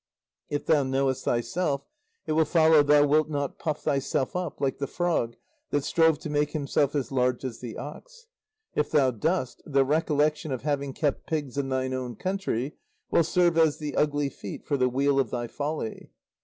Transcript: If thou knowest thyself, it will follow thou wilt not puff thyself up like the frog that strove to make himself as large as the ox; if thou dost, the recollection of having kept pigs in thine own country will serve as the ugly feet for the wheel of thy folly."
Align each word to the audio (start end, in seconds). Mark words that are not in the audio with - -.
If 0.49 0.65
thou 0.65 0.81
knowest 0.81 1.25
thyself, 1.25 1.85
it 2.25 2.31
will 2.31 2.43
follow 2.43 2.81
thou 2.81 3.05
wilt 3.05 3.29
not 3.29 3.59
puff 3.59 3.83
thyself 3.83 4.35
up 4.35 4.59
like 4.59 4.79
the 4.79 4.87
frog 4.87 5.35
that 5.69 5.83
strove 5.83 6.17
to 6.21 6.29
make 6.31 6.53
himself 6.53 6.95
as 6.95 7.11
large 7.11 7.45
as 7.45 7.59
the 7.59 7.77
ox; 7.77 8.25
if 8.73 8.89
thou 8.89 9.11
dost, 9.11 9.61
the 9.63 9.85
recollection 9.85 10.51
of 10.51 10.63
having 10.63 10.93
kept 10.93 11.27
pigs 11.27 11.55
in 11.55 11.69
thine 11.69 11.93
own 11.93 12.15
country 12.15 12.77
will 13.11 13.23
serve 13.23 13.59
as 13.59 13.77
the 13.77 13.95
ugly 13.95 14.29
feet 14.29 14.65
for 14.65 14.75
the 14.75 14.89
wheel 14.89 15.19
of 15.19 15.29
thy 15.29 15.45
folly." 15.45 16.09